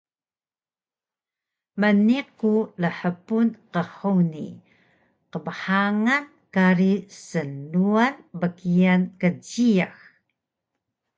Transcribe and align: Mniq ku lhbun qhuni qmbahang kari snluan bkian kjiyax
Mniq 1.81 2.27
ku 2.39 2.51
lhbun 2.83 3.47
qhuni 3.95 4.47
qmbahang 5.31 6.05
kari 6.53 6.93
snluan 7.23 8.15
bkian 8.39 9.01
kjiyax 9.19 9.97